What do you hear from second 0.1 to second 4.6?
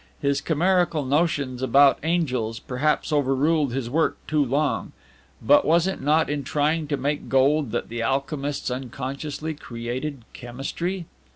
His chimerical notions about angels perhaps overruled his work too